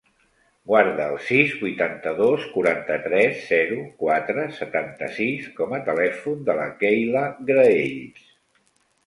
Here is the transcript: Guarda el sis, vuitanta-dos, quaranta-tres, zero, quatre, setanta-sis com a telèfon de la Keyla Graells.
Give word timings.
Guarda 0.69 1.03
el 1.11 1.17
sis, 1.25 1.51
vuitanta-dos, 1.65 2.47
quaranta-tres, 2.53 3.43
zero, 3.51 3.77
quatre, 4.01 4.47
setanta-sis 4.61 5.47
com 5.61 5.77
a 5.79 5.83
telèfon 5.93 6.43
de 6.49 6.57
la 6.63 6.67
Keyla 6.83 7.25
Graells. 7.53 8.27